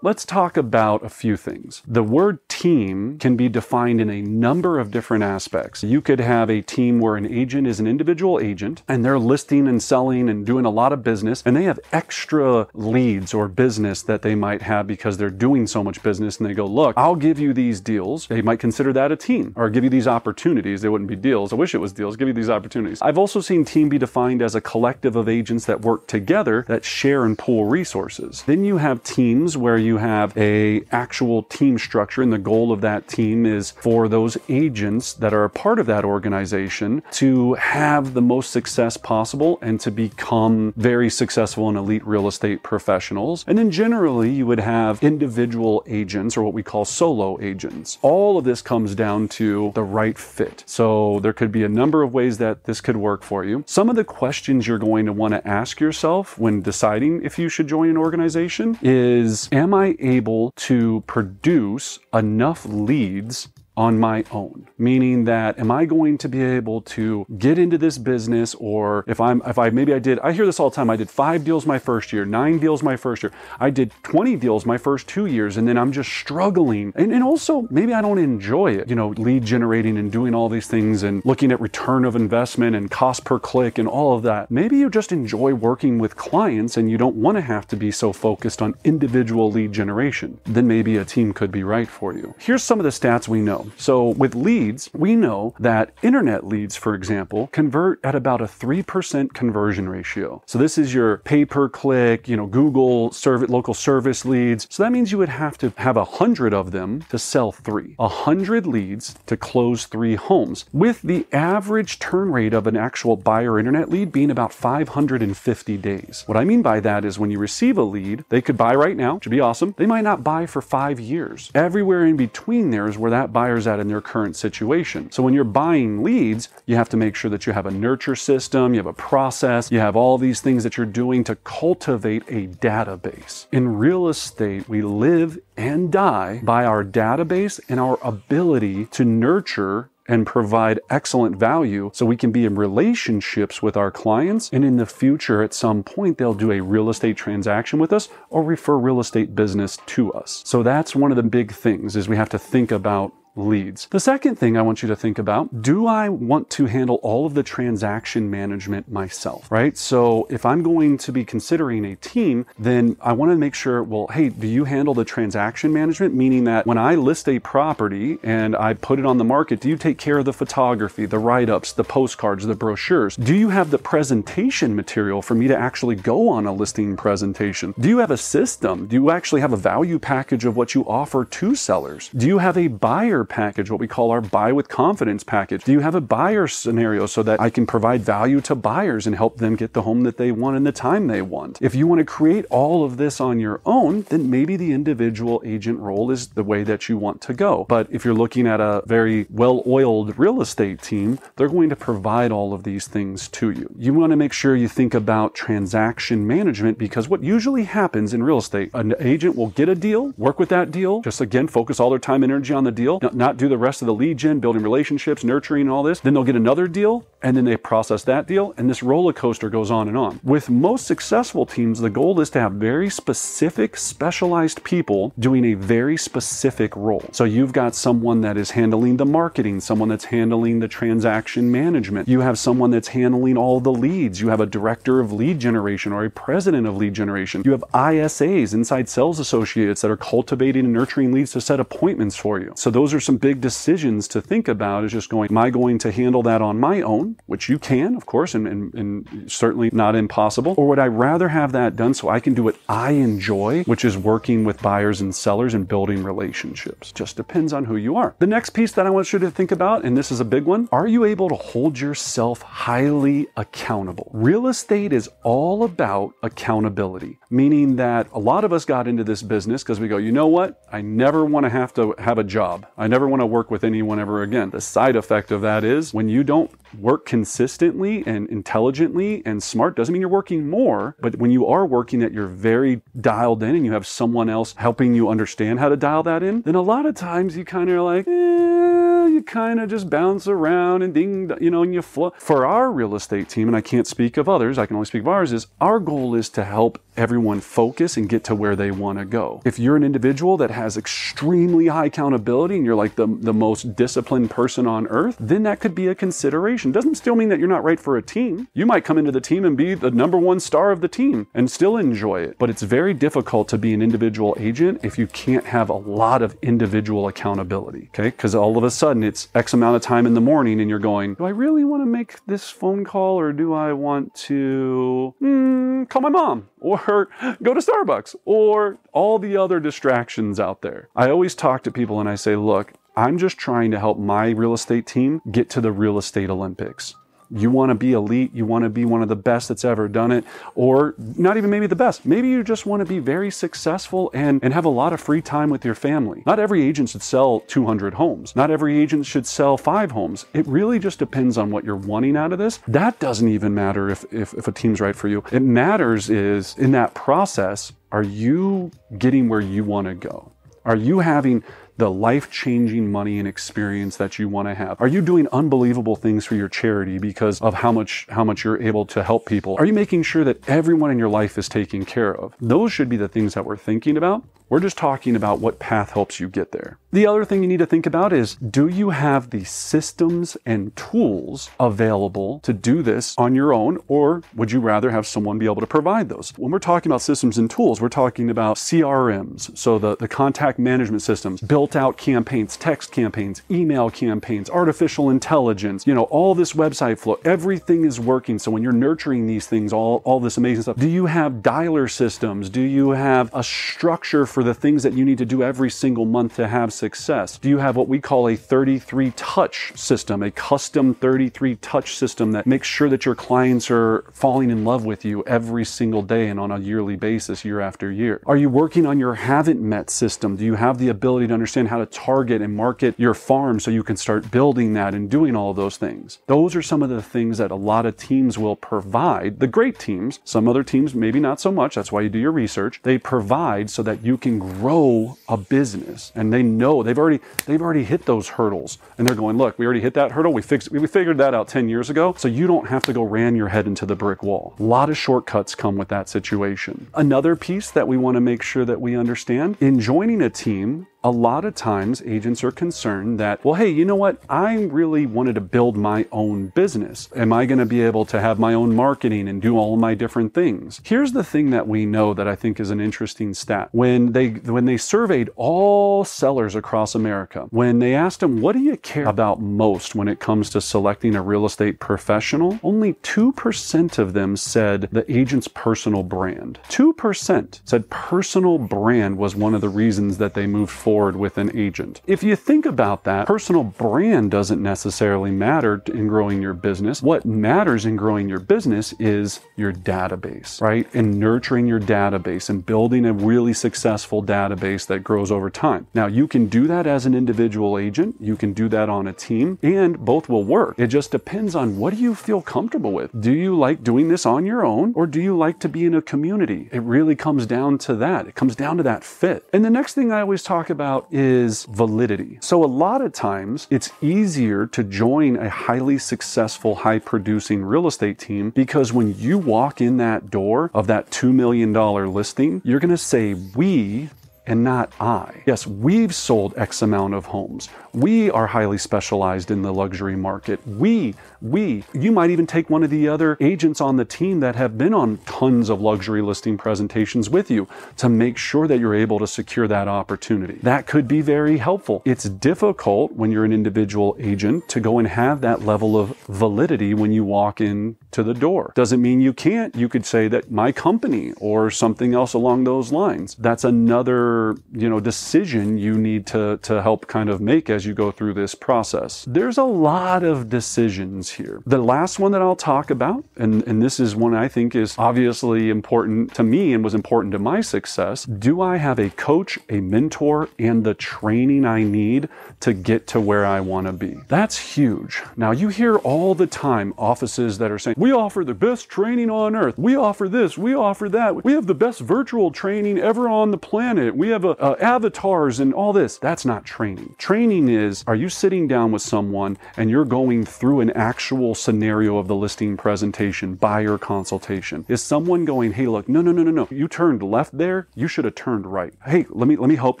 Let's 0.04 0.26
talk 0.26 0.58
about 0.58 1.02
a 1.02 1.08
few 1.08 1.34
things. 1.34 1.80
The 1.88 2.02
word 2.02 2.46
team 2.50 3.18
can 3.18 3.36
be 3.36 3.48
defined 3.48 4.02
in 4.02 4.10
a 4.10 4.20
number 4.20 4.78
of 4.78 4.90
different 4.90 5.24
aspects. 5.24 5.82
You 5.82 6.02
could 6.02 6.20
have 6.20 6.50
a 6.50 6.60
team 6.60 7.00
where 7.00 7.16
an 7.16 7.24
agent 7.24 7.66
is 7.66 7.80
an 7.80 7.86
individual 7.86 8.38
agent 8.38 8.82
and 8.86 9.02
they're 9.02 9.18
listing 9.18 9.66
and 9.66 9.82
selling 9.82 10.28
and 10.28 10.44
doing 10.44 10.66
a 10.66 10.70
lot 10.70 10.92
of 10.92 11.02
business 11.02 11.42
and 11.46 11.56
they 11.56 11.62
have 11.62 11.80
extra 11.90 12.68
leads 12.74 13.32
or 13.32 13.48
business 13.48 14.02
that 14.02 14.20
they 14.20 14.34
might 14.34 14.60
have 14.60 14.86
because 14.86 15.16
they're 15.16 15.30
doing 15.30 15.66
so 15.66 15.82
much 15.82 16.02
business 16.02 16.36
and 16.36 16.46
they 16.46 16.52
go, 16.52 16.66
look, 16.66 16.92
I'll 16.98 17.16
give 17.16 17.38
you 17.38 17.54
these 17.54 17.80
deals. 17.80 18.26
They 18.26 18.42
might 18.42 18.60
consider 18.60 18.92
that 18.92 19.10
a 19.10 19.16
team 19.16 19.54
or 19.56 19.70
give 19.70 19.84
you 19.84 19.90
these 19.90 20.06
opportunities. 20.06 20.82
They 20.82 20.90
wouldn't 20.90 21.08
be 21.08 21.16
deals. 21.16 21.50
I 21.50 21.56
wish 21.56 21.74
it 21.74 21.78
was 21.78 21.94
deals. 21.94 22.16
Give 22.16 22.28
you 22.28 22.34
these 22.34 22.50
opportunities. 22.50 23.00
I've 23.00 23.16
also 23.16 23.40
seen 23.40 23.64
team 23.64 23.88
be 23.88 23.96
defined 23.96 24.42
as 24.42 24.54
a 24.54 24.60
collective 24.60 25.16
of 25.16 25.30
agents 25.30 25.64
that 25.64 25.80
work 25.80 26.06
together 26.08 26.66
that 26.68 26.84
share 26.84 27.24
and 27.24 27.38
pool 27.38 27.64
resources. 27.64 28.44
Then 28.46 28.66
you 28.66 28.76
have 28.76 29.02
teams 29.02 29.56
where 29.56 29.78
you 29.78 29.93
you 29.94 29.98
have 29.98 30.36
a 30.36 30.82
actual 30.90 31.44
team 31.44 31.78
structure 31.78 32.20
and 32.20 32.32
the 32.32 32.38
goal 32.38 32.72
of 32.72 32.80
that 32.80 33.06
team 33.06 33.46
is 33.46 33.70
for 33.70 34.08
those 34.08 34.36
agents 34.48 35.12
that 35.12 35.32
are 35.32 35.44
a 35.44 35.50
part 35.50 35.78
of 35.78 35.86
that 35.86 36.04
organization 36.04 37.00
to 37.12 37.54
have 37.54 38.12
the 38.12 38.20
most 38.20 38.50
success 38.50 38.96
possible 38.96 39.56
and 39.62 39.78
to 39.78 39.92
become 39.92 40.74
very 40.76 41.08
successful 41.08 41.68
and 41.68 41.78
elite 41.78 42.04
real 42.04 42.26
estate 42.26 42.64
professionals. 42.64 43.44
And 43.46 43.56
then 43.56 43.70
generally 43.70 44.30
you 44.30 44.46
would 44.46 44.58
have 44.58 45.00
individual 45.00 45.84
agents 45.86 46.36
or 46.36 46.42
what 46.42 46.54
we 46.54 46.64
call 46.64 46.84
solo 46.84 47.40
agents. 47.40 47.98
All 48.02 48.36
of 48.36 48.42
this 48.42 48.62
comes 48.62 48.96
down 48.96 49.28
to 49.38 49.70
the 49.76 49.84
right 49.84 50.18
fit. 50.18 50.64
So 50.66 51.20
there 51.20 51.32
could 51.32 51.52
be 51.52 51.62
a 51.62 51.68
number 51.68 52.02
of 52.02 52.12
ways 52.12 52.38
that 52.38 52.64
this 52.64 52.80
could 52.80 52.96
work 52.96 53.22
for 53.22 53.44
you. 53.44 53.62
Some 53.66 53.88
of 53.88 53.94
the 53.94 54.02
questions 54.02 54.66
you're 54.66 54.78
going 54.78 55.06
to 55.06 55.12
want 55.12 55.34
to 55.34 55.46
ask 55.46 55.78
yourself 55.78 56.36
when 56.36 56.62
deciding 56.62 57.24
if 57.24 57.38
you 57.38 57.48
should 57.48 57.68
join 57.68 57.90
an 57.90 57.96
organization 57.96 58.76
is, 58.82 59.48
am 59.52 59.72
I 59.72 59.83
I 59.84 59.96
able 60.00 60.50
to 60.56 61.04
produce 61.06 61.98
enough 62.14 62.64
leads 62.64 63.48
on 63.76 63.98
my 63.98 64.24
own 64.30 64.68
meaning 64.78 65.24
that 65.24 65.58
am 65.58 65.70
i 65.70 65.84
going 65.84 66.16
to 66.16 66.28
be 66.28 66.42
able 66.42 66.80
to 66.80 67.26
get 67.38 67.58
into 67.58 67.76
this 67.78 67.98
business 67.98 68.54
or 68.56 69.04
if 69.06 69.20
i'm 69.20 69.42
if 69.46 69.58
i 69.58 69.70
maybe 69.70 69.92
i 69.92 69.98
did 69.98 70.18
i 70.20 70.32
hear 70.32 70.46
this 70.46 70.60
all 70.60 70.70
the 70.70 70.76
time 70.76 70.90
i 70.90 70.96
did 70.96 71.10
five 71.10 71.44
deals 71.44 71.66
my 71.66 71.78
first 71.78 72.12
year 72.12 72.24
nine 72.24 72.58
deals 72.58 72.82
my 72.82 72.96
first 72.96 73.22
year 73.22 73.32
i 73.60 73.70
did 73.70 73.92
20 74.02 74.36
deals 74.36 74.64
my 74.64 74.78
first 74.78 75.06
two 75.08 75.26
years 75.26 75.56
and 75.56 75.66
then 75.66 75.76
i'm 75.76 75.92
just 75.92 76.10
struggling. 76.10 76.92
And, 76.96 77.12
and 77.12 77.22
also 77.22 77.66
maybe 77.70 77.92
i 77.92 78.00
don't 78.00 78.18
enjoy 78.18 78.72
it 78.72 78.88
you 78.88 78.96
know 78.96 79.08
lead 79.08 79.44
generating 79.44 79.96
and 79.98 80.10
doing 80.10 80.34
all 80.34 80.48
these 80.48 80.66
things 80.66 81.02
and 81.02 81.24
looking 81.24 81.50
at 81.52 81.60
return 81.60 82.04
of 82.04 82.14
investment 82.16 82.76
and 82.76 82.90
cost 82.90 83.24
per 83.24 83.38
click 83.38 83.78
and 83.78 83.88
all 83.88 84.16
of 84.16 84.22
that. 84.22 84.50
Maybe 84.50 84.76
you 84.76 84.90
just 84.90 85.12
enjoy 85.12 85.54
working 85.54 85.98
with 85.98 86.16
clients 86.16 86.76
and 86.76 86.90
you 86.90 86.98
don't 86.98 87.16
want 87.16 87.36
to 87.36 87.40
have 87.40 87.66
to 87.68 87.76
be 87.76 87.90
so 87.90 88.12
focused 88.12 88.62
on 88.62 88.74
individual 88.84 89.50
lead 89.50 89.72
generation. 89.72 90.40
Then 90.44 90.66
maybe 90.66 90.96
a 90.96 91.04
team 91.04 91.32
could 91.32 91.50
be 91.50 91.64
right 91.64 91.88
for 91.88 92.12
you. 92.12 92.34
Here's 92.38 92.62
some 92.62 92.80
of 92.80 92.84
the 92.84 92.90
stats 92.90 93.28
we 93.28 93.40
know 93.40 93.63
so 93.76 94.08
with 94.08 94.34
leads, 94.34 94.90
we 94.92 95.16
know 95.16 95.54
that 95.58 95.92
internet 96.02 96.46
leads, 96.46 96.76
for 96.76 96.94
example, 96.94 97.48
convert 97.52 98.04
at 98.04 98.14
about 98.14 98.40
a 98.40 98.44
3% 98.44 99.32
conversion 99.32 99.88
ratio. 99.88 100.42
So 100.46 100.58
this 100.58 100.78
is 100.78 100.94
your 100.94 101.18
pay 101.18 101.44
per 101.44 101.68
click, 101.68 102.28
you 102.28 102.36
know, 102.36 102.46
Google 102.46 103.12
local 103.48 103.74
service 103.74 104.24
leads. 104.24 104.66
So 104.70 104.82
that 104.82 104.92
means 104.92 105.12
you 105.12 105.18
would 105.18 105.28
have 105.28 105.58
to 105.58 105.72
have 105.76 105.96
a 105.96 106.04
hundred 106.04 106.54
of 106.54 106.70
them 106.70 107.02
to 107.10 107.18
sell 107.18 107.52
three, 107.52 107.96
a 107.98 108.08
hundred 108.08 108.66
leads 108.66 109.14
to 109.26 109.36
close 109.36 109.86
three 109.86 110.14
homes 110.14 110.64
with 110.72 111.02
the 111.02 111.26
average 111.32 111.98
turn 111.98 112.30
rate 112.30 112.54
of 112.54 112.66
an 112.66 112.76
actual 112.76 113.16
buyer 113.16 113.58
internet 113.58 113.90
lead 113.90 114.12
being 114.12 114.30
about 114.30 114.52
550 114.52 115.76
days. 115.78 116.24
What 116.26 116.36
I 116.36 116.44
mean 116.44 116.62
by 116.62 116.80
that 116.80 117.04
is 117.04 117.18
when 117.18 117.30
you 117.30 117.38
receive 117.38 117.78
a 117.78 117.82
lead, 117.82 118.24
they 118.28 118.42
could 118.42 118.56
buy 118.56 118.74
right 118.74 118.96
now, 118.96 119.14
which 119.14 119.26
would 119.26 119.30
be 119.30 119.40
awesome. 119.40 119.74
They 119.76 119.86
might 119.86 120.04
not 120.04 120.24
buy 120.24 120.46
for 120.46 120.62
five 120.62 121.00
years. 121.00 121.50
Everywhere 121.54 122.04
in 122.04 122.16
between 122.16 122.70
there 122.70 122.88
is 122.88 122.98
where 122.98 123.10
that 123.10 123.32
buyer 123.32 123.53
buyer's 123.54 123.66
at 123.68 123.78
in 123.78 123.86
their 123.86 124.00
current 124.00 124.34
situation. 124.36 125.10
So 125.12 125.22
when 125.22 125.32
you're 125.32 125.44
buying 125.44 126.02
leads, 126.02 126.48
you 126.66 126.74
have 126.74 126.88
to 126.88 126.96
make 126.96 127.14
sure 127.14 127.30
that 127.30 127.46
you 127.46 127.52
have 127.52 127.66
a 127.66 127.70
nurture 127.70 128.16
system, 128.16 128.74
you 128.74 128.78
have 128.78 128.86
a 128.86 128.92
process, 128.92 129.70
you 129.70 129.78
have 129.78 129.94
all 129.94 130.18
these 130.18 130.40
things 130.40 130.64
that 130.64 130.76
you're 130.76 130.86
doing 130.86 131.22
to 131.24 131.36
cultivate 131.36 132.24
a 132.28 132.48
database. 132.48 133.46
In 133.52 133.76
real 133.76 134.08
estate, 134.08 134.68
we 134.68 134.82
live 134.82 135.38
and 135.56 135.92
die 135.92 136.40
by 136.42 136.64
our 136.64 136.84
database 136.84 137.60
and 137.68 137.78
our 137.78 137.98
ability 138.02 138.86
to 138.86 139.04
nurture 139.04 139.90
and 140.06 140.26
provide 140.26 140.80
excellent 140.90 141.36
value 141.36 141.90
so 141.94 142.04
we 142.04 142.16
can 142.16 142.30
be 142.30 142.44
in 142.44 142.56
relationships 142.56 143.62
with 143.62 143.76
our 143.76 143.90
clients. 143.90 144.50
And 144.52 144.64
in 144.64 144.76
the 144.76 144.84
future, 144.84 145.42
at 145.42 145.54
some 145.54 145.82
point, 145.82 146.18
they'll 146.18 146.34
do 146.34 146.52
a 146.52 146.60
real 146.60 146.90
estate 146.90 147.16
transaction 147.16 147.78
with 147.78 147.92
us 147.92 148.08
or 148.28 148.42
refer 148.42 148.76
real 148.76 149.00
estate 149.00 149.34
business 149.34 149.78
to 149.86 150.12
us. 150.12 150.42
So 150.44 150.62
that's 150.62 150.94
one 150.94 151.10
of 151.10 151.16
the 151.16 151.22
big 151.22 151.52
things 151.52 151.96
is 151.96 152.08
we 152.08 152.16
have 152.16 152.28
to 152.30 152.38
think 152.38 152.70
about 152.70 153.14
leads. 153.36 153.86
The 153.88 154.00
second 154.00 154.36
thing 154.36 154.56
I 154.56 154.62
want 154.62 154.82
you 154.82 154.88
to 154.88 154.96
think 154.96 155.18
about, 155.18 155.62
do 155.62 155.86
I 155.86 156.08
want 156.08 156.50
to 156.50 156.66
handle 156.66 156.96
all 157.02 157.26
of 157.26 157.34
the 157.34 157.42
transaction 157.42 158.30
management 158.30 158.90
myself, 158.90 159.50
right? 159.50 159.76
So 159.76 160.26
if 160.30 160.46
I'm 160.46 160.62
going 160.62 160.98
to 160.98 161.12
be 161.12 161.24
considering 161.24 161.84
a 161.84 161.96
team, 161.96 162.46
then 162.58 162.96
I 163.00 163.12
want 163.12 163.32
to 163.32 163.36
make 163.36 163.54
sure, 163.54 163.82
well, 163.82 164.06
hey, 164.08 164.28
do 164.28 164.46
you 164.46 164.64
handle 164.64 164.94
the 164.94 165.04
transaction 165.04 165.72
management? 165.72 166.14
Meaning 166.14 166.44
that 166.44 166.66
when 166.66 166.78
I 166.78 166.94
list 166.94 167.28
a 167.28 167.38
property 167.38 168.18
and 168.22 168.54
I 168.56 168.74
put 168.74 168.98
it 168.98 169.06
on 169.06 169.18
the 169.18 169.24
market, 169.24 169.60
do 169.60 169.68
you 169.68 169.76
take 169.76 169.98
care 169.98 170.18
of 170.18 170.24
the 170.24 170.32
photography, 170.32 171.06
the 171.06 171.18
write-ups, 171.18 171.72
the 171.72 171.84
postcards, 171.84 172.46
the 172.46 172.54
brochures? 172.54 173.16
Do 173.16 173.34
you 173.34 173.48
have 173.48 173.70
the 173.70 173.78
presentation 173.78 174.76
material 174.76 175.22
for 175.22 175.34
me 175.34 175.48
to 175.48 175.56
actually 175.56 175.96
go 175.96 176.28
on 176.28 176.46
a 176.46 176.52
listing 176.52 176.96
presentation? 176.96 177.74
Do 177.78 177.88
you 177.88 177.98
have 177.98 178.10
a 178.10 178.16
system? 178.16 178.86
Do 178.86 178.96
you 178.96 179.10
actually 179.10 179.40
have 179.40 179.52
a 179.52 179.56
value 179.56 179.98
package 179.98 180.44
of 180.44 180.56
what 180.56 180.74
you 180.74 180.86
offer 180.88 181.24
to 181.24 181.54
sellers? 181.54 182.10
Do 182.10 182.26
you 182.26 182.38
have 182.38 182.56
a 182.56 182.68
buyer 182.68 183.23
package, 183.24 183.70
what 183.70 183.80
we 183.80 183.88
call 183.88 184.10
our 184.10 184.20
buy 184.20 184.52
with 184.52 184.68
confidence 184.68 185.24
package? 185.24 185.64
Do 185.64 185.72
you 185.72 185.80
have 185.80 185.94
a 185.94 186.00
buyer 186.00 186.46
scenario 186.46 187.06
so 187.06 187.22
that 187.22 187.40
I 187.40 187.50
can 187.50 187.66
provide 187.66 188.02
value 188.02 188.40
to 188.42 188.54
buyers 188.54 189.06
and 189.06 189.16
help 189.16 189.38
them 189.38 189.56
get 189.56 189.72
the 189.72 189.82
home 189.82 190.02
that 190.02 190.16
they 190.16 190.32
want 190.32 190.56
in 190.56 190.64
the 190.64 190.72
time 190.72 191.06
they 191.06 191.22
want? 191.22 191.58
If 191.60 191.74
you 191.74 191.86
want 191.86 192.00
to 192.00 192.04
create 192.04 192.46
all 192.50 192.84
of 192.84 192.96
this 192.96 193.20
on 193.20 193.40
your 193.40 193.60
own, 193.64 194.02
then 194.02 194.30
maybe 194.30 194.56
the 194.56 194.72
individual 194.72 195.42
agent 195.44 195.78
role 195.80 196.10
is 196.10 196.28
the 196.28 196.44
way 196.44 196.62
that 196.64 196.88
you 196.88 196.96
want 196.96 197.20
to 197.22 197.34
go. 197.34 197.66
But 197.68 197.88
if 197.90 198.04
you're 198.04 198.14
looking 198.14 198.46
at 198.46 198.60
a 198.60 198.82
very 198.86 199.26
well 199.30 199.62
oiled 199.66 200.18
real 200.18 200.40
estate 200.40 200.82
team, 200.82 201.18
they're 201.36 201.48
going 201.48 201.70
to 201.70 201.76
provide 201.76 202.32
all 202.32 202.52
of 202.52 202.64
these 202.64 202.86
things 202.86 203.28
to 203.28 203.50
you. 203.50 203.72
You 203.76 203.94
want 203.94 204.10
to 204.10 204.16
make 204.16 204.32
sure 204.32 204.56
you 204.56 204.68
think 204.68 204.94
about 204.94 205.34
transaction 205.34 206.26
management 206.26 206.78
because 206.78 207.08
what 207.08 207.22
usually 207.22 207.64
happens 207.64 208.14
in 208.14 208.22
real 208.22 208.38
estate, 208.38 208.70
an 208.74 208.94
agent 209.00 209.36
will 209.36 209.48
get 209.48 209.68
a 209.68 209.74
deal, 209.74 210.12
work 210.16 210.38
with 210.38 210.48
that 210.50 210.70
deal, 210.70 211.00
just 211.02 211.20
again, 211.20 211.48
focus 211.48 211.80
all 211.80 211.90
their 211.90 211.98
time 211.98 212.22
and 212.22 212.32
energy 212.32 212.54
on 212.54 212.64
the 212.64 212.72
deal. 212.72 212.98
Now, 213.02 213.10
not 213.14 213.36
do 213.36 213.48
the 213.48 213.58
rest 213.58 213.82
of 213.82 213.86
the 213.86 213.94
lead 213.94 214.18
gen, 214.18 214.40
building 214.40 214.62
relationships, 214.62 215.24
nurturing, 215.24 215.68
all 215.68 215.82
this. 215.82 216.00
Then 216.00 216.14
they'll 216.14 216.24
get 216.24 216.36
another 216.36 216.66
deal, 216.68 217.06
and 217.22 217.36
then 217.36 217.44
they 217.44 217.56
process 217.56 218.04
that 218.04 218.26
deal, 218.26 218.54
and 218.56 218.68
this 218.68 218.82
roller 218.82 219.12
coaster 219.12 219.48
goes 219.48 219.70
on 219.70 219.88
and 219.88 219.96
on. 219.96 220.20
With 220.22 220.50
most 220.50 220.86
successful 220.86 221.46
teams, 221.46 221.80
the 221.80 221.90
goal 221.90 222.20
is 222.20 222.30
to 222.30 222.40
have 222.40 222.52
very 222.52 222.90
specific, 222.90 223.76
specialized 223.76 224.64
people 224.64 225.12
doing 225.18 225.44
a 225.44 225.54
very 225.54 225.96
specific 225.96 226.74
role. 226.76 227.04
So 227.12 227.24
you've 227.24 227.52
got 227.52 227.74
someone 227.74 228.20
that 228.22 228.36
is 228.36 228.52
handling 228.52 228.96
the 228.96 229.06
marketing, 229.06 229.60
someone 229.60 229.88
that's 229.88 230.04
handling 230.04 230.60
the 230.60 230.68
transaction 230.68 231.50
management. 231.50 232.08
You 232.08 232.20
have 232.20 232.38
someone 232.38 232.70
that's 232.70 232.88
handling 232.88 233.36
all 233.36 233.60
the 233.60 233.72
leads. 233.72 234.20
You 234.20 234.28
have 234.28 234.40
a 234.40 234.46
director 234.46 235.00
of 235.00 235.12
lead 235.12 235.38
generation 235.38 235.92
or 235.92 236.04
a 236.04 236.10
president 236.10 236.66
of 236.66 236.76
lead 236.76 236.94
generation. 236.94 237.42
You 237.44 237.52
have 237.52 237.64
ISAs, 237.72 238.54
inside 238.54 238.88
sales 238.88 239.18
associates, 239.18 239.80
that 239.80 239.90
are 239.90 239.96
cultivating 239.96 240.64
and 240.64 240.72
nurturing 240.72 241.12
leads 241.12 241.32
to 241.32 241.40
set 241.40 241.60
appointments 241.60 242.16
for 242.16 242.38
you. 242.38 242.52
So 242.56 242.70
those 242.70 242.92
are 242.92 243.00
some 243.04 243.16
big 243.16 243.40
decisions 243.40 244.08
to 244.08 244.20
think 244.20 244.48
about 244.48 244.84
is 244.84 244.92
just 244.92 245.08
going, 245.08 245.30
am 245.30 245.38
I 245.38 245.50
going 245.50 245.78
to 245.78 245.92
handle 245.92 246.22
that 246.24 246.42
on 246.42 246.58
my 246.58 246.80
own, 246.80 247.16
which 247.26 247.48
you 247.48 247.58
can, 247.58 247.94
of 247.94 248.06
course, 248.06 248.34
and, 248.34 248.46
and, 248.46 248.74
and 248.74 249.30
certainly 249.30 249.70
not 249.72 249.94
impossible, 249.94 250.54
or 250.56 250.66
would 250.68 250.78
I 250.78 250.86
rather 250.86 251.28
have 251.28 251.52
that 251.52 251.76
done 251.76 251.94
so 251.94 252.08
I 252.08 252.20
can 252.20 252.34
do 252.34 252.42
what 252.42 252.56
I 252.68 252.92
enjoy, 252.92 253.64
which 253.64 253.84
is 253.84 253.96
working 253.96 254.44
with 254.44 254.62
buyers 254.62 255.00
and 255.00 255.14
sellers 255.14 255.54
and 255.54 255.68
building 255.68 256.02
relationships? 256.02 256.92
Just 256.92 257.16
depends 257.16 257.52
on 257.52 257.64
who 257.64 257.76
you 257.76 257.96
are. 257.96 258.14
The 258.18 258.26
next 258.26 258.50
piece 258.50 258.72
that 258.72 258.86
I 258.86 258.90
want 258.90 259.12
you 259.12 259.18
to 259.20 259.30
think 259.30 259.52
about, 259.52 259.84
and 259.84 259.96
this 259.96 260.10
is 260.10 260.20
a 260.20 260.24
big 260.24 260.44
one, 260.44 260.68
are 260.72 260.86
you 260.86 261.04
able 261.04 261.28
to 261.28 261.34
hold 261.34 261.78
yourself 261.78 262.42
highly 262.42 263.28
accountable? 263.36 264.10
Real 264.12 264.46
estate 264.48 264.92
is 264.92 265.08
all 265.22 265.64
about 265.64 266.14
accountability, 266.22 267.18
meaning 267.34 267.76
that 267.76 268.06
a 268.12 268.18
lot 268.18 268.44
of 268.44 268.52
us 268.52 268.64
got 268.64 268.86
into 268.86 269.02
this 269.02 269.22
business 269.22 269.62
because 269.62 269.80
we 269.80 269.88
go, 269.88 269.96
you 269.96 270.12
know 270.12 270.28
what? 270.28 270.62
I 270.72 270.80
never 270.80 271.24
want 271.24 271.44
to 271.44 271.50
have 271.50 271.74
to 271.74 271.94
have 271.98 272.16
a 272.16 272.24
job. 272.24 272.66
I 272.78 272.86
never 272.86 273.08
want 273.08 273.20
to 273.20 273.26
work 273.26 273.50
with 273.50 273.64
anyone 273.64 273.98
ever 273.98 274.22
again. 274.22 274.50
The 274.50 274.60
side 274.60 274.94
effect 274.94 275.32
of 275.32 275.40
that 275.42 275.64
is 275.64 275.92
when 275.92 276.08
you 276.08 276.22
don't 276.22 276.50
work 276.78 277.06
consistently 277.06 278.04
and 278.06 278.28
intelligently 278.28 279.22
and 279.26 279.42
smart 279.42 279.76
doesn't 279.76 279.92
mean 279.92 280.00
you're 280.00 280.08
working 280.08 280.48
more, 280.48 280.96
but 281.00 281.16
when 281.16 281.32
you 281.32 281.46
are 281.46 281.66
working 281.66 281.98
that 282.00 282.12
you're 282.12 282.28
very 282.28 282.82
dialed 283.00 283.42
in 283.42 283.56
and 283.56 283.64
you 283.64 283.72
have 283.72 283.86
someone 283.86 284.30
else 284.30 284.54
helping 284.56 284.94
you 284.94 285.08
understand 285.08 285.58
how 285.58 285.68
to 285.68 285.76
dial 285.76 286.04
that 286.04 286.22
in, 286.22 286.42
then 286.42 286.54
a 286.54 286.62
lot 286.62 286.86
of 286.86 286.94
times 286.94 287.36
you 287.36 287.44
kind 287.44 287.68
of 287.68 287.84
like, 287.84 288.06
eh, 288.06 289.06
you 289.06 289.22
kind 289.22 289.60
of 289.60 289.68
just 289.68 289.90
bounce 289.90 290.26
around 290.26 290.82
and 290.82 290.94
ding, 290.94 291.30
you 291.40 291.50
know, 291.50 291.62
and 291.62 291.74
you 291.74 291.82
flow. 291.82 292.12
For 292.18 292.46
our 292.46 292.70
real 292.70 292.94
estate 292.94 293.28
team, 293.28 293.48
and 293.48 293.56
I 293.56 293.60
can't 293.60 293.86
speak 293.86 294.16
of 294.16 294.28
others, 294.28 294.58
I 294.58 294.66
can 294.66 294.76
only 294.76 294.86
speak 294.86 295.02
of 295.02 295.08
ours, 295.08 295.32
is 295.32 295.46
our 295.60 295.78
goal 295.78 296.14
is 296.14 296.28
to 296.30 296.44
help 296.44 296.78
everyone 296.96 297.40
focus 297.40 297.96
and 297.96 298.08
get 298.08 298.24
to 298.24 298.34
where 298.34 298.56
they 298.56 298.70
want 298.70 298.98
to 298.98 299.04
go. 299.04 299.42
If 299.44 299.58
you're 299.58 299.76
an 299.76 299.82
individual 299.82 300.36
that 300.38 300.50
has 300.50 300.76
extremely 300.76 301.66
high 301.68 301.86
accountability 301.86 302.56
and 302.56 302.64
you're 302.64 302.74
like 302.74 302.96
the, 302.96 303.06
the 303.06 303.32
most 303.32 303.76
disciplined 303.76 304.30
person 304.30 304.66
on 304.66 304.86
earth, 304.88 305.16
then 305.18 305.42
that 305.44 305.60
could 305.60 305.74
be 305.74 305.88
a 305.88 305.94
consideration. 305.94 306.72
Doesn't 306.72 306.96
still 306.96 307.14
mean 307.14 307.28
that 307.28 307.38
you're 307.38 307.48
not 307.48 307.64
right 307.64 307.80
for 307.80 307.96
a 307.96 308.02
team. 308.02 308.48
You 308.54 308.66
might 308.66 308.84
come 308.84 308.98
into 308.98 309.12
the 309.12 309.20
team 309.20 309.44
and 309.44 309.56
be 309.56 309.74
the 309.74 309.90
number 309.90 310.18
one 310.18 310.40
star 310.40 310.70
of 310.70 310.80
the 310.80 310.88
team 310.88 311.26
and 311.34 311.50
still 311.50 311.76
enjoy 311.76 312.22
it. 312.22 312.36
But 312.38 312.50
it's 312.50 312.62
very 312.62 312.94
difficult 312.94 313.48
to 313.48 313.58
be 313.58 313.74
an 313.74 313.82
individual 313.82 314.36
agent 314.38 314.80
if 314.82 314.98
you 314.98 315.06
can't 315.06 315.46
have 315.46 315.68
a 315.68 315.74
lot 315.74 316.22
of 316.22 316.36
individual 316.42 317.08
accountability. 317.08 317.88
Okay. 317.94 318.10
Because 318.10 318.34
all 318.34 318.56
of 318.56 318.64
a 318.64 318.70
sudden 318.70 319.02
it's 319.02 319.28
X 319.34 319.52
amount 319.52 319.76
of 319.76 319.82
time 319.82 320.06
in 320.06 320.14
the 320.14 320.20
morning 320.20 320.60
and 320.60 320.70
you're 320.70 320.78
going, 320.78 321.14
do 321.14 321.24
I 321.24 321.30
really 321.30 321.64
want 321.64 321.82
to 321.82 321.86
make 321.86 322.24
this 322.26 322.50
phone 322.50 322.84
call 322.84 323.18
or 323.18 323.32
do 323.32 323.52
I 323.52 323.72
want 323.72 324.14
to 324.14 325.14
mm, 325.20 325.88
call 325.88 326.02
my 326.02 326.08
mom 326.08 326.48
or 326.64 327.08
go 327.42 327.54
to 327.54 327.60
Starbucks 327.60 328.16
or 328.24 328.78
all 328.92 329.18
the 329.18 329.36
other 329.36 329.60
distractions 329.60 330.40
out 330.40 330.62
there? 330.62 330.88
I 330.96 331.10
always 331.10 331.34
talk 331.34 331.62
to 331.64 331.70
people 331.70 332.00
and 332.00 332.08
I 332.08 332.14
say, 332.14 332.36
look, 332.36 332.72
I'm 332.96 333.18
just 333.18 333.36
trying 333.36 333.70
to 333.72 333.78
help 333.78 333.98
my 333.98 334.30
real 334.30 334.54
estate 334.54 334.86
team 334.86 335.20
get 335.30 335.50
to 335.50 335.60
the 335.60 335.72
real 335.72 335.98
estate 335.98 336.30
Olympics. 336.30 336.94
You 337.30 337.50
want 337.50 337.70
to 337.70 337.74
be 337.74 337.92
elite, 337.92 338.32
you 338.34 338.46
want 338.46 338.64
to 338.64 338.70
be 338.70 338.84
one 338.84 339.02
of 339.02 339.08
the 339.08 339.16
best 339.16 339.48
that's 339.48 339.64
ever 339.64 339.88
done 339.88 340.12
it, 340.12 340.24
or 340.54 340.94
not 340.98 341.36
even 341.36 341.50
maybe 341.50 341.66
the 341.66 341.76
best. 341.76 342.04
Maybe 342.04 342.28
you 342.28 342.42
just 342.44 342.66
want 342.66 342.80
to 342.80 342.86
be 342.86 342.98
very 342.98 343.30
successful 343.30 344.10
and, 344.14 344.42
and 344.42 344.54
have 344.54 344.64
a 344.64 344.70
lot 344.70 344.92
of 344.92 345.00
free 345.00 345.22
time 345.22 345.50
with 345.50 345.64
your 345.64 345.74
family. 345.74 346.22
Not 346.26 346.38
every 346.38 346.62
agent 346.62 346.90
should 346.90 347.02
sell 347.02 347.40
200 347.40 347.94
homes. 347.94 348.34
Not 348.36 348.50
every 348.50 348.78
agent 348.78 349.06
should 349.06 349.26
sell 349.26 349.56
five 349.56 349.90
homes. 349.90 350.26
It 350.32 350.46
really 350.46 350.78
just 350.78 350.98
depends 350.98 351.38
on 351.38 351.50
what 351.50 351.64
you're 351.64 351.76
wanting 351.76 352.16
out 352.16 352.32
of 352.32 352.38
this. 352.38 352.58
That 352.68 352.98
doesn't 352.98 353.28
even 353.28 353.54
matter 353.54 353.90
if, 353.90 354.04
if, 354.12 354.34
if 354.34 354.48
a 354.48 354.52
team's 354.52 354.80
right 354.80 354.96
for 354.96 355.08
you. 355.08 355.24
It 355.32 355.42
matters 355.42 356.10
is 356.10 356.56
in 356.58 356.72
that 356.72 356.94
process, 356.94 357.72
are 357.92 358.02
you 358.02 358.70
getting 358.98 359.28
where 359.28 359.40
you 359.40 359.64
want 359.64 359.86
to 359.86 359.94
go? 359.94 360.32
Are 360.64 360.76
you 360.76 361.00
having 361.00 361.44
the 361.76 361.90
life 361.90 362.30
changing 362.30 362.90
money 362.90 363.18
and 363.18 363.26
experience 363.26 363.96
that 363.96 364.18
you 364.18 364.28
want 364.28 364.48
to 364.48 364.54
have? 364.54 364.80
Are 364.80 364.86
you 364.86 365.00
doing 365.00 365.28
unbelievable 365.32 365.96
things 365.96 366.24
for 366.24 366.34
your 366.34 366.48
charity 366.48 366.98
because 366.98 367.40
of 367.40 367.54
how 367.54 367.72
much, 367.72 368.06
how 368.10 368.24
much 368.24 368.44
you're 368.44 368.62
able 368.62 368.86
to 368.86 369.02
help 369.02 369.26
people? 369.26 369.56
Are 369.58 369.64
you 369.64 369.72
making 369.72 370.04
sure 370.04 370.24
that 370.24 370.48
everyone 370.48 370.90
in 370.90 370.98
your 370.98 371.08
life 371.08 371.36
is 371.36 371.48
taken 371.48 371.84
care 371.84 372.14
of? 372.14 372.34
Those 372.40 372.72
should 372.72 372.88
be 372.88 372.96
the 372.96 373.08
things 373.08 373.34
that 373.34 373.44
we're 373.44 373.56
thinking 373.56 373.96
about. 373.96 374.24
We're 374.50 374.60
just 374.60 374.76
talking 374.76 375.16
about 375.16 375.40
what 375.40 375.58
path 375.58 375.92
helps 375.92 376.20
you 376.20 376.28
get 376.28 376.52
there. 376.52 376.78
The 376.92 377.06
other 377.06 377.24
thing 377.24 377.42
you 377.42 377.48
need 377.48 377.58
to 377.58 377.66
think 377.66 377.86
about 377.86 378.12
is 378.12 378.36
do 378.36 378.68
you 378.68 378.90
have 378.90 379.30
the 379.30 379.42
systems 379.42 380.36
and 380.44 380.76
tools 380.76 381.50
available 381.58 382.40
to 382.40 382.52
do 382.52 382.82
this 382.82 383.16
on 383.18 383.34
your 383.34 383.52
own, 383.52 383.78
or 383.88 384.22
would 384.34 384.52
you 384.52 384.60
rather 384.60 384.90
have 384.90 385.06
someone 385.06 385.38
be 385.38 385.46
able 385.46 385.60
to 385.60 385.66
provide 385.66 386.08
those? 386.08 386.32
When 386.36 386.52
we're 386.52 386.58
talking 386.60 386.92
about 386.92 387.00
systems 387.00 387.38
and 387.38 387.50
tools, 387.50 387.80
we're 387.80 387.88
talking 387.88 388.30
about 388.30 388.58
CRMs, 388.58 389.56
so 389.56 389.78
the, 389.78 389.96
the 389.96 390.06
contact 390.06 390.58
management 390.58 391.02
systems, 391.02 391.40
built 391.64 391.76
out 391.76 391.96
campaigns, 391.96 392.58
text 392.58 392.92
campaigns, 392.92 393.40
email 393.50 393.88
campaigns, 393.88 394.50
artificial 394.50 395.08
intelligence, 395.08 395.86
you 395.86 395.94
know, 395.94 396.02
all 396.04 396.34
this 396.34 396.52
website 396.52 396.98
flow, 396.98 397.18
everything 397.24 397.86
is 397.86 397.98
working. 397.98 398.38
So 398.38 398.50
when 398.50 398.62
you're 398.62 398.70
nurturing 398.70 399.26
these 399.26 399.46
things, 399.46 399.72
all, 399.72 400.02
all 400.04 400.20
this 400.20 400.36
amazing 400.36 400.64
stuff, 400.64 400.76
do 400.76 400.86
you 400.86 401.06
have 401.06 401.36
dialer 401.36 401.90
systems? 401.90 402.50
Do 402.50 402.60
you 402.60 402.90
have 402.90 403.30
a 403.34 403.42
structure 403.42 404.26
for 404.26 404.44
the 404.44 404.52
things 404.52 404.82
that 404.82 404.92
you 404.92 405.06
need 405.06 405.16
to 405.16 405.24
do 405.24 405.42
every 405.42 405.70
single 405.70 406.04
month 406.04 406.36
to 406.36 406.48
have 406.48 406.70
success? 406.70 407.38
Do 407.38 407.48
you 407.48 407.56
have 407.56 407.76
what 407.76 407.88
we 407.88 407.98
call 407.98 408.28
a 408.28 408.36
33 408.36 409.12
touch 409.16 409.72
system, 409.74 410.22
a 410.22 410.30
custom 410.30 410.92
33 410.92 411.56
touch 411.56 411.96
system 411.96 412.32
that 412.32 412.46
makes 412.46 412.68
sure 412.68 412.90
that 412.90 413.06
your 413.06 413.14
clients 413.14 413.70
are 413.70 414.04
falling 414.12 414.50
in 414.50 414.66
love 414.66 414.84
with 414.84 415.02
you 415.02 415.24
every 415.24 415.64
single 415.64 416.02
day 416.02 416.28
and 416.28 416.38
on 416.38 416.50
a 416.50 416.58
yearly 416.58 416.96
basis, 416.96 417.42
year 417.42 417.62
after 417.62 417.90
year? 417.90 418.20
Are 418.26 418.36
you 418.36 418.50
working 418.50 418.84
on 418.84 418.98
your 418.98 419.14
haven't 419.14 419.62
met 419.62 419.88
system? 419.88 420.36
Do 420.36 420.44
you 420.44 420.56
have 420.56 420.76
the 420.76 420.90
ability 420.90 421.28
to 421.28 421.32
understand 421.54 421.68
how 421.68 421.78
to 421.78 421.86
target 421.86 422.42
and 422.42 422.56
market 422.56 422.94
your 422.98 423.14
farm 423.14 423.60
so 423.60 423.70
you 423.70 423.84
can 423.84 423.96
start 423.96 424.30
building 424.30 424.74
that 424.74 424.92
and 424.92 425.08
doing 425.08 425.36
all 425.36 425.54
those 425.54 425.76
things? 425.76 426.18
Those 426.26 426.56
are 426.56 426.62
some 426.62 426.82
of 426.82 426.90
the 426.90 427.02
things 427.02 427.38
that 427.38 427.52
a 427.52 427.54
lot 427.54 427.86
of 427.86 427.96
teams 427.96 428.36
will 428.36 428.56
provide. 428.56 429.38
The 429.38 429.46
great 429.46 429.78
teams, 429.78 430.18
some 430.24 430.48
other 430.48 430.64
teams, 430.64 430.94
maybe 430.94 431.20
not 431.20 431.40
so 431.40 431.52
much. 431.52 431.76
That's 431.76 431.92
why 431.92 432.00
you 432.02 432.08
do 432.08 432.18
your 432.18 432.32
research. 432.32 432.80
They 432.82 432.98
provide 432.98 433.70
so 433.70 433.84
that 433.84 434.04
you 434.04 434.16
can 434.16 434.38
grow 434.40 435.16
a 435.28 435.36
business 435.36 436.10
and 436.16 436.32
they 436.32 436.42
know 436.42 436.82
they've 436.82 436.98
already 436.98 437.20
they've 437.46 437.62
already 437.62 437.84
hit 437.84 438.04
those 438.06 438.30
hurdles 438.30 438.78
and 438.98 439.06
they're 439.06 439.14
going 439.14 439.36
look 439.36 439.58
we 439.58 439.64
already 439.64 439.80
hit 439.80 439.94
that 439.94 440.12
hurdle 440.12 440.32
we 440.32 440.42
fixed 440.42 440.70
we 440.70 440.86
figured 440.86 441.18
that 441.18 441.34
out 441.34 441.48
10 441.48 441.68
years 441.68 441.90
ago 441.90 442.14
so 442.18 442.28
you 442.28 442.46
don't 442.46 442.68
have 442.68 442.84
to 442.84 442.92
go 442.92 443.02
ram 443.02 443.36
your 443.36 443.48
head 443.48 443.66
into 443.66 443.86
the 443.86 443.94
brick 443.94 444.22
wall 444.22 444.54
a 444.58 444.62
lot 444.62 444.90
of 444.90 444.96
shortcuts 444.96 445.54
come 445.54 445.76
with 445.76 445.88
that 445.88 446.08
situation 446.08 446.86
another 446.94 447.36
piece 447.36 447.70
that 447.70 447.88
we 447.88 447.96
want 447.96 448.16
to 448.16 448.20
make 448.20 448.42
sure 448.42 448.64
that 448.64 448.80
we 448.80 448.96
understand 448.96 449.56
in 449.60 449.80
joining 449.80 450.20
a 450.22 450.30
team 450.30 450.86
a 451.04 451.10
lot 451.10 451.44
of 451.44 451.54
times 451.54 452.02
agents 452.06 452.42
are 452.42 452.50
concerned 452.50 453.20
that, 453.20 453.44
well, 453.44 453.56
hey, 453.56 453.68
you 453.68 453.84
know 453.84 453.94
what? 453.94 454.22
I 454.30 454.54
really 454.54 455.04
wanted 455.04 455.34
to 455.34 455.42
build 455.42 455.76
my 455.76 456.06
own 456.10 456.46
business. 456.48 457.10
Am 457.14 457.30
I 457.30 457.44
going 457.44 457.58
to 457.58 457.66
be 457.66 457.82
able 457.82 458.06
to 458.06 458.22
have 458.22 458.38
my 458.38 458.54
own 458.54 458.74
marketing 458.74 459.28
and 459.28 459.42
do 459.42 459.58
all 459.58 459.76
my 459.76 459.94
different 459.94 460.32
things? 460.32 460.80
Here's 460.82 461.12
the 461.12 461.22
thing 461.22 461.50
that 461.50 461.68
we 461.68 461.84
know 461.84 462.14
that 462.14 462.26
I 462.26 462.34
think 462.34 462.58
is 462.58 462.70
an 462.70 462.80
interesting 462.80 463.34
stat. 463.34 463.68
When 463.72 464.12
they 464.12 464.30
when 464.30 464.64
they 464.64 464.78
surveyed 464.78 465.28
all 465.36 466.04
sellers 466.06 466.54
across 466.54 466.94
America, 466.94 467.48
when 467.50 467.80
they 467.80 467.94
asked 467.94 468.20
them, 468.20 468.40
what 468.40 468.52
do 468.52 468.60
you 468.60 468.78
care 468.78 469.06
about 469.06 469.42
most 469.42 469.94
when 469.94 470.08
it 470.08 470.20
comes 470.20 470.48
to 470.50 470.60
selecting 470.62 471.14
a 471.14 471.22
real 471.22 471.44
estate 471.44 471.80
professional? 471.80 472.58
Only 472.62 472.94
2% 472.94 473.98
of 473.98 474.14
them 474.14 474.38
said 474.38 474.88
the 474.90 475.10
agent's 475.12 475.48
personal 475.48 476.02
brand. 476.02 476.60
2% 476.70 477.60
said 477.64 477.90
personal 477.90 478.56
brand 478.56 479.18
was 479.18 479.36
one 479.36 479.54
of 479.54 479.60
the 479.60 479.68
reasons 479.68 480.16
that 480.16 480.32
they 480.32 480.46
moved 480.46 480.72
forward 480.72 480.93
with 480.94 481.38
an 481.38 481.56
agent. 481.56 482.00
If 482.06 482.22
you 482.22 482.36
think 482.36 482.66
about 482.66 483.04
that, 483.04 483.26
personal 483.26 483.64
brand 483.64 484.30
doesn't 484.30 484.62
necessarily 484.62 485.30
matter 485.30 485.82
in 485.86 486.06
growing 486.08 486.40
your 486.40 486.54
business. 486.54 487.02
What 487.02 487.24
matters 487.24 487.84
in 487.84 487.96
growing 487.96 488.28
your 488.28 488.38
business 488.38 488.94
is 488.98 489.40
your 489.56 489.72
database, 489.72 490.60
right? 490.60 490.86
And 490.94 491.18
nurturing 491.18 491.66
your 491.66 491.80
database 491.80 492.48
and 492.48 492.64
building 492.64 493.04
a 493.06 493.12
really 493.12 493.52
successful 493.52 494.22
database 494.22 494.86
that 494.86 495.00
grows 495.00 495.30
over 495.30 495.50
time. 495.50 495.86
Now, 495.94 496.06
you 496.06 496.28
can 496.28 496.46
do 496.46 496.66
that 496.68 496.86
as 496.86 497.06
an 497.06 497.14
individual 497.14 497.78
agent, 497.78 498.16
you 498.20 498.36
can 498.36 498.52
do 498.52 498.68
that 498.68 498.88
on 498.88 499.06
a 499.06 499.12
team, 499.12 499.58
and 499.62 499.98
both 499.98 500.28
will 500.28 500.44
work. 500.44 500.78
It 500.78 500.88
just 500.88 501.10
depends 501.10 501.54
on 501.54 501.76
what 501.76 501.94
do 501.94 502.00
you 502.00 502.14
feel 502.14 502.40
comfortable 502.40 502.92
with? 502.92 503.10
Do 503.20 503.32
you 503.32 503.56
like 503.56 503.82
doing 503.82 504.08
this 504.08 504.26
on 504.26 504.46
your 504.46 504.64
own 504.64 504.92
or 504.94 505.06
do 505.06 505.20
you 505.20 505.36
like 505.36 505.58
to 505.60 505.68
be 505.68 505.84
in 505.84 505.94
a 505.94 506.02
community? 506.02 506.68
It 506.72 506.82
really 506.82 507.16
comes 507.16 507.46
down 507.46 507.78
to 507.78 507.94
that. 507.96 508.26
It 508.26 508.34
comes 508.34 508.54
down 508.54 508.76
to 508.76 508.82
that 508.84 509.04
fit. 509.04 509.48
And 509.52 509.64
the 509.64 509.70
next 509.70 509.94
thing 509.94 510.12
I 510.12 510.20
always 510.20 510.42
talk 510.42 510.70
about 510.70 510.83
about 510.84 511.06
is 511.10 511.64
validity. 511.64 512.36
So 512.42 512.62
a 512.62 512.66
lot 512.66 513.00
of 513.00 513.14
times 513.14 513.66
it's 513.70 513.90
easier 514.02 514.66
to 514.66 514.84
join 514.84 515.36
a 515.36 515.48
highly 515.48 515.96
successful, 515.96 516.74
high 516.74 516.98
producing 516.98 517.64
real 517.64 517.86
estate 517.86 518.18
team 518.18 518.50
because 518.50 518.92
when 518.92 519.18
you 519.18 519.38
walk 519.38 519.80
in 519.80 519.96
that 519.96 520.30
door 520.30 520.70
of 520.74 520.86
that 520.88 521.10
$2 521.10 521.32
million 521.32 521.72
listing, 521.72 522.60
you're 522.66 522.80
going 522.80 522.90
to 522.90 522.98
say, 522.98 523.32
we 523.32 524.10
and 524.46 524.62
not 524.62 524.92
I. 525.00 525.42
Yes, 525.46 525.66
we've 525.66 526.14
sold 526.14 526.54
X 526.56 526.82
amount 526.82 527.14
of 527.14 527.26
homes. 527.26 527.68
We 527.92 528.30
are 528.30 528.46
highly 528.46 528.78
specialized 528.78 529.50
in 529.50 529.62
the 529.62 529.72
luxury 529.72 530.16
market. 530.16 530.66
We, 530.66 531.14
we, 531.40 531.84
you 531.92 532.10
might 532.10 532.30
even 532.30 532.46
take 532.46 532.68
one 532.68 532.82
of 532.82 532.90
the 532.90 533.08
other 533.08 533.36
agents 533.40 533.80
on 533.80 533.96
the 533.96 534.04
team 534.04 534.40
that 534.40 534.56
have 534.56 534.76
been 534.76 534.92
on 534.92 535.18
tons 535.18 535.70
of 535.70 535.80
luxury 535.80 536.20
listing 536.20 536.58
presentations 536.58 537.30
with 537.30 537.50
you 537.50 537.68
to 537.98 538.08
make 538.08 538.36
sure 538.36 538.66
that 538.66 538.78
you're 538.80 538.94
able 538.94 539.18
to 539.20 539.26
secure 539.26 539.68
that 539.68 539.86
opportunity. 539.86 540.58
That 540.62 540.86
could 540.86 541.06
be 541.06 541.20
very 541.20 541.58
helpful. 541.58 542.02
It's 542.04 542.24
difficult 542.24 543.12
when 543.12 543.30
you're 543.30 543.44
an 543.44 543.52
individual 543.52 544.16
agent 544.18 544.68
to 544.70 544.80
go 544.80 544.98
and 544.98 545.06
have 545.08 545.40
that 545.42 545.62
level 545.62 545.96
of 545.96 546.16
validity 546.28 546.94
when 546.94 547.12
you 547.12 547.24
walk 547.24 547.60
in 547.60 547.96
to 548.10 548.22
the 548.22 548.34
door. 548.34 548.72
Doesn't 548.74 549.00
mean 549.00 549.20
you 549.20 549.32
can't. 549.32 549.74
You 549.74 549.88
could 549.88 550.06
say 550.06 550.28
that 550.28 550.50
my 550.50 550.72
company 550.72 551.32
or 551.38 551.70
something 551.70 552.14
else 552.14 552.34
along 552.34 552.64
those 552.64 552.92
lines. 552.92 553.34
That's 553.36 553.64
another, 553.64 554.33
you 554.72 554.88
know, 554.88 555.00
decision 555.00 555.78
you 555.78 555.94
need 555.96 556.26
to, 556.26 556.58
to 556.62 556.82
help 556.82 557.06
kind 557.06 557.28
of 557.28 557.40
make 557.40 557.70
as 557.70 557.84
you 557.86 557.94
go 557.94 558.10
through 558.10 558.34
this 558.34 558.54
process. 558.54 559.24
There's 559.28 559.58
a 559.58 559.64
lot 559.64 560.22
of 560.22 560.48
decisions 560.48 561.30
here. 561.30 561.62
The 561.66 561.78
last 561.78 562.18
one 562.18 562.32
that 562.32 562.42
I'll 562.42 562.56
talk 562.56 562.90
about, 562.90 563.24
and, 563.36 563.62
and 563.68 563.82
this 563.82 564.00
is 564.00 564.14
one 564.16 564.34
I 564.34 564.48
think 564.48 564.74
is 564.74 564.94
obviously 564.98 565.70
important 565.70 566.34
to 566.34 566.42
me 566.42 566.72
and 566.72 566.82
was 566.82 566.94
important 566.94 567.32
to 567.32 567.38
my 567.38 567.60
success. 567.60 568.24
Do 568.24 568.60
I 568.60 568.76
have 568.76 568.98
a 568.98 569.10
coach, 569.10 569.58
a 569.68 569.80
mentor, 569.80 570.48
and 570.58 570.84
the 570.84 570.94
training 570.94 571.64
I 571.64 571.82
need 571.82 572.28
to 572.60 572.72
get 572.72 573.06
to 573.08 573.20
where 573.20 573.44
I 573.44 573.60
want 573.60 573.86
to 573.86 573.92
be? 573.92 574.16
That's 574.28 574.58
huge. 574.58 575.22
Now 575.36 575.50
you 575.50 575.68
hear 575.68 575.96
all 575.96 576.34
the 576.34 576.46
time 576.46 576.94
offices 576.98 577.58
that 577.58 577.70
are 577.70 577.78
saying, 577.78 577.96
we 577.98 578.12
offer 578.12 578.44
the 578.44 578.54
best 578.54 578.88
training 578.88 579.30
on 579.30 579.54
earth. 579.54 579.78
We 579.78 579.96
offer 579.96 580.28
this. 580.28 580.56
We 580.56 580.74
offer 580.74 581.08
that. 581.10 581.44
We 581.44 581.52
have 581.52 581.66
the 581.66 581.74
best 581.74 582.00
virtual 582.00 582.50
training 582.50 582.98
ever 582.98 583.28
on 583.28 583.50
the 583.50 583.58
planet. 583.58 584.16
We 584.16 584.23
have 584.30 584.44
uh, 584.44 584.50
uh, 584.58 584.76
avatars 584.80 585.60
and 585.60 585.74
all 585.74 585.92
this. 585.92 586.18
That's 586.18 586.44
not 586.44 586.64
training. 586.64 587.14
Training 587.18 587.68
is 587.68 588.04
are 588.06 588.14
you 588.14 588.28
sitting 588.28 588.68
down 588.68 588.92
with 588.92 589.02
someone 589.02 589.58
and 589.76 589.90
you're 589.90 590.04
going 590.04 590.44
through 590.44 590.80
an 590.80 590.90
actual 590.90 591.54
scenario 591.54 592.18
of 592.18 592.28
the 592.28 592.34
listing 592.34 592.76
presentation, 592.76 593.54
buyer 593.54 593.98
consultation? 593.98 594.84
Is 594.88 595.02
someone 595.02 595.44
going, 595.44 595.72
hey, 595.72 595.86
look, 595.86 596.08
no, 596.08 596.22
no, 596.22 596.32
no, 596.32 596.42
no, 596.42 596.50
no. 596.50 596.68
You 596.70 596.88
turned 596.88 597.22
left 597.22 597.56
there. 597.56 597.88
You 597.94 598.08
should 598.08 598.24
have 598.24 598.34
turned 598.34 598.66
right. 598.66 598.94
Hey, 599.04 599.26
let 599.30 599.48
me 599.48 599.56
let 599.56 599.68
me 599.68 599.76
help 599.76 600.00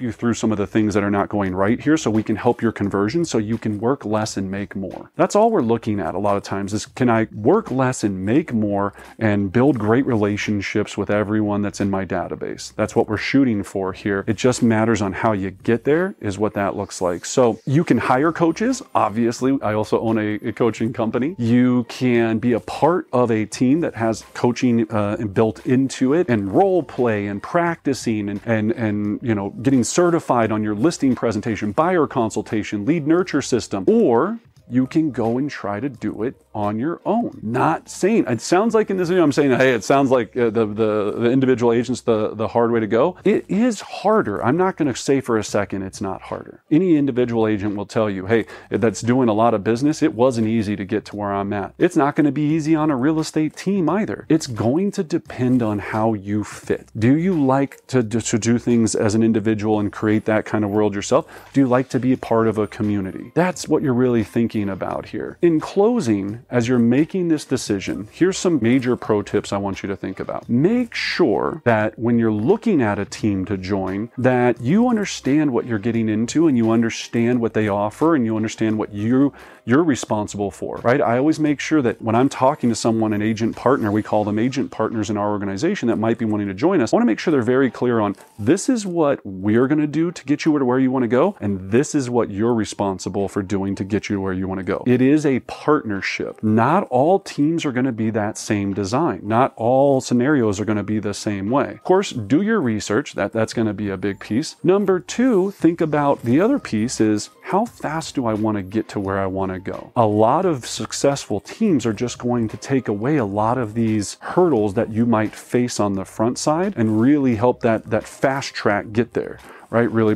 you 0.00 0.12
through 0.12 0.34
some 0.34 0.52
of 0.52 0.58
the 0.58 0.66
things 0.66 0.94
that 0.94 1.02
are 1.02 1.10
not 1.10 1.28
going 1.28 1.54
right 1.54 1.80
here 1.80 1.96
so 1.96 2.10
we 2.10 2.22
can 2.22 2.36
help 2.36 2.62
your 2.62 2.72
conversion 2.72 3.24
so 3.24 3.38
you 3.38 3.58
can 3.58 3.78
work 3.78 4.04
less 4.04 4.36
and 4.36 4.50
make 4.50 4.76
more. 4.76 5.10
That's 5.16 5.36
all 5.36 5.50
we're 5.50 5.62
looking 5.62 6.00
at 6.00 6.14
a 6.14 6.18
lot 6.18 6.36
of 6.36 6.42
times 6.42 6.72
is 6.72 6.86
can 6.86 7.08
I 7.10 7.28
work 7.32 7.70
less 7.70 8.04
and 8.04 8.24
make 8.24 8.52
more 8.52 8.94
and 9.18 9.52
build 9.52 9.78
great 9.78 10.06
relationships 10.06 10.96
with 10.96 11.10
everyone 11.10 11.62
that's 11.62 11.80
in 11.80 11.90
my 11.90 12.04
database. 12.04 12.74
That's 12.74 12.94
what 12.94 13.08
we're 13.08 13.16
shooting 13.16 13.62
for 13.62 13.92
here. 13.92 14.13
It 14.26 14.36
just 14.36 14.62
matters 14.62 15.02
on 15.02 15.12
how 15.12 15.32
you 15.32 15.50
get 15.50 15.84
there 15.84 16.14
is 16.20 16.38
what 16.38 16.54
that 16.54 16.76
looks 16.76 17.00
like. 17.00 17.24
So 17.24 17.58
you 17.66 17.82
can 17.82 17.98
hire 17.98 18.32
coaches. 18.32 18.82
Obviously, 18.94 19.58
I 19.62 19.74
also 19.74 19.98
own 20.00 20.18
a, 20.18 20.34
a 20.48 20.52
coaching 20.52 20.92
company. 20.92 21.34
You 21.38 21.84
can 21.88 22.38
be 22.38 22.52
a 22.52 22.60
part 22.60 23.08
of 23.12 23.30
a 23.30 23.46
team 23.46 23.80
that 23.80 23.94
has 23.94 24.24
coaching 24.34 24.90
uh, 24.90 25.16
built 25.32 25.66
into 25.66 26.14
it 26.14 26.28
and 26.28 26.52
role 26.52 26.82
play 26.82 27.26
and 27.26 27.42
practicing 27.42 28.28
and, 28.28 28.40
and, 28.44 28.72
and, 28.72 29.20
you 29.22 29.34
know, 29.34 29.50
getting 29.50 29.84
certified 29.84 30.52
on 30.52 30.62
your 30.62 30.74
listing 30.74 31.14
presentation, 31.14 31.72
buyer 31.72 32.06
consultation, 32.06 32.84
lead 32.84 33.06
nurture 33.06 33.42
system, 33.42 33.84
or 33.86 34.38
you 34.68 34.86
can 34.86 35.10
go 35.10 35.38
and 35.38 35.50
try 35.50 35.80
to 35.80 35.88
do 35.88 36.22
it 36.22 36.34
on 36.54 36.78
your 36.78 37.00
own. 37.04 37.40
Not 37.42 37.88
saying 37.88 38.24
it 38.28 38.40
sounds 38.40 38.74
like 38.74 38.90
in 38.90 38.96
this 38.96 39.08
video 39.08 39.24
I'm 39.24 39.32
saying, 39.32 39.50
hey, 39.50 39.74
it 39.74 39.84
sounds 39.84 40.10
like 40.10 40.36
uh, 40.36 40.50
the, 40.50 40.66
the 40.66 41.14
the 41.18 41.30
individual 41.30 41.72
agents 41.72 42.02
the 42.02 42.34
the 42.34 42.48
hard 42.48 42.70
way 42.70 42.80
to 42.80 42.86
go. 42.86 43.16
It 43.24 43.44
is 43.48 43.80
harder. 43.80 44.44
I'm 44.44 44.56
not 44.56 44.76
going 44.76 44.92
to 44.92 44.98
say 44.98 45.20
for 45.20 45.38
a 45.38 45.44
second 45.44 45.82
it's 45.82 46.00
not 46.00 46.22
harder. 46.22 46.62
Any 46.70 46.96
individual 46.96 47.46
agent 47.46 47.76
will 47.76 47.86
tell 47.86 48.08
you, 48.08 48.26
hey, 48.26 48.46
that's 48.70 49.00
doing 49.00 49.28
a 49.28 49.32
lot 49.32 49.54
of 49.54 49.64
business. 49.64 50.02
It 50.02 50.14
wasn't 50.14 50.46
easy 50.48 50.76
to 50.76 50.84
get 50.84 51.04
to 51.06 51.16
where 51.16 51.32
I'm 51.32 51.52
at. 51.52 51.74
It's 51.78 51.96
not 51.96 52.16
going 52.16 52.26
to 52.26 52.32
be 52.32 52.42
easy 52.42 52.74
on 52.74 52.90
a 52.90 52.96
real 52.96 53.18
estate 53.18 53.56
team 53.56 53.88
either. 53.88 54.26
It's 54.28 54.46
going 54.46 54.90
to 54.92 55.02
depend 55.02 55.62
on 55.62 55.78
how 55.78 56.14
you 56.14 56.44
fit. 56.44 56.90
Do 56.96 57.16
you 57.16 57.34
like 57.44 57.86
to 57.88 58.02
to 58.02 58.38
do 58.38 58.58
things 58.58 58.94
as 58.94 59.14
an 59.14 59.22
individual 59.22 59.80
and 59.80 59.92
create 59.92 60.24
that 60.26 60.44
kind 60.44 60.64
of 60.64 60.70
world 60.70 60.94
yourself? 60.94 61.26
Do 61.52 61.60
you 61.60 61.66
like 61.66 61.88
to 61.90 62.00
be 62.00 62.12
a 62.12 62.16
part 62.16 62.46
of 62.46 62.58
a 62.58 62.66
community? 62.66 63.32
That's 63.34 63.68
what 63.68 63.82
you're 63.82 63.94
really 63.94 64.24
thinking 64.24 64.68
about 64.68 65.06
here. 65.06 65.38
In 65.42 65.60
closing, 65.60 66.43
as 66.50 66.68
you're 66.68 66.78
making 66.78 67.28
this 67.28 67.44
decision, 67.44 68.08
here's 68.12 68.38
some 68.38 68.58
major 68.62 68.96
pro 68.96 69.22
tips 69.22 69.52
I 69.52 69.56
want 69.56 69.82
you 69.82 69.88
to 69.88 69.96
think 69.96 70.20
about. 70.20 70.48
Make 70.48 70.94
sure 70.94 71.62
that 71.64 71.98
when 71.98 72.18
you're 72.18 72.32
looking 72.32 72.82
at 72.82 72.98
a 72.98 73.04
team 73.04 73.44
to 73.46 73.56
join, 73.56 74.10
that 74.18 74.60
you 74.60 74.88
understand 74.88 75.52
what 75.52 75.66
you're 75.66 75.78
getting 75.78 76.08
into 76.08 76.46
and 76.48 76.56
you 76.56 76.70
understand 76.70 77.40
what 77.40 77.54
they 77.54 77.68
offer 77.68 78.14
and 78.14 78.24
you 78.24 78.36
understand 78.36 78.78
what 78.78 78.92
you 78.92 79.32
you're 79.66 79.82
responsible 79.82 80.50
for, 80.50 80.76
right? 80.78 81.00
I 81.00 81.16
always 81.16 81.40
make 81.40 81.58
sure 81.58 81.80
that 81.82 82.00
when 82.02 82.14
I'm 82.14 82.28
talking 82.28 82.68
to 82.68 82.76
someone, 82.76 83.12
an 83.12 83.22
agent 83.22 83.56
partner, 83.56 83.90
we 83.90 84.02
call 84.02 84.24
them 84.24 84.38
agent 84.38 84.70
partners 84.70 85.08
in 85.08 85.16
our 85.16 85.30
organization 85.30 85.88
that 85.88 85.96
might 85.96 86.18
be 86.18 86.24
wanting 86.24 86.48
to 86.48 86.54
join 86.54 86.80
us, 86.80 86.92
I 86.92 86.96
want 86.96 87.02
to 87.02 87.06
make 87.06 87.18
sure 87.18 87.32
they're 87.32 87.42
very 87.42 87.70
clear 87.70 88.00
on 88.00 88.14
this 88.38 88.68
is 88.68 88.86
what 88.86 89.24
we're 89.24 89.66
going 89.66 89.80
to 89.80 89.86
do 89.86 90.12
to 90.12 90.24
get 90.24 90.44
you 90.44 90.58
to 90.58 90.64
where 90.64 90.78
you 90.78 90.90
want 90.90 91.04
to 91.04 91.08
go, 91.08 91.36
and 91.40 91.70
this 91.70 91.94
is 91.94 92.10
what 92.10 92.30
you're 92.30 92.54
responsible 92.54 93.28
for 93.28 93.42
doing 93.42 93.74
to 93.76 93.84
get 93.84 94.08
you 94.08 94.20
where 94.20 94.32
you 94.32 94.46
want 94.46 94.58
to 94.58 94.64
go. 94.64 94.84
It 94.86 95.00
is 95.00 95.24
a 95.24 95.40
partnership. 95.40 96.33
Not 96.42 96.86
all 96.90 97.20
teams 97.20 97.64
are 97.64 97.72
going 97.72 97.86
to 97.86 97.92
be 97.92 98.10
that 98.10 98.38
same 98.38 98.74
design. 98.74 99.20
Not 99.22 99.52
all 99.56 100.00
scenarios 100.00 100.60
are 100.60 100.64
going 100.64 100.76
to 100.76 100.82
be 100.82 100.98
the 100.98 101.14
same 101.14 101.50
way. 101.50 101.72
Of 101.72 101.84
course, 101.84 102.10
do 102.10 102.42
your 102.42 102.60
research. 102.60 103.14
That, 103.14 103.32
that's 103.32 103.54
going 103.54 103.66
to 103.66 103.74
be 103.74 103.90
a 103.90 103.96
big 103.96 104.20
piece. 104.20 104.56
Number 104.62 105.00
two, 105.00 105.50
think 105.52 105.80
about 105.80 106.22
the 106.22 106.40
other 106.40 106.58
piece 106.58 107.00
is 107.00 107.30
how 107.42 107.64
fast 107.64 108.14
do 108.14 108.26
I 108.26 108.34
want 108.34 108.56
to 108.56 108.62
get 108.62 108.88
to 108.88 109.00
where 109.00 109.18
I 109.18 109.26
want 109.26 109.52
to 109.52 109.58
go? 109.58 109.92
A 109.96 110.06
lot 110.06 110.44
of 110.44 110.66
successful 110.66 111.40
teams 111.40 111.86
are 111.86 111.92
just 111.92 112.18
going 112.18 112.48
to 112.48 112.56
take 112.56 112.88
away 112.88 113.16
a 113.16 113.24
lot 113.24 113.58
of 113.58 113.74
these 113.74 114.16
hurdles 114.20 114.74
that 114.74 114.90
you 114.90 115.06
might 115.06 115.34
face 115.34 115.78
on 115.78 115.94
the 115.94 116.04
front 116.04 116.38
side 116.38 116.74
and 116.76 117.00
really 117.00 117.36
help 117.36 117.60
that, 117.60 117.90
that 117.90 118.04
fast 118.04 118.54
track 118.54 118.92
get 118.92 119.12
there 119.12 119.38
right? 119.74 119.90
Really 119.90 120.14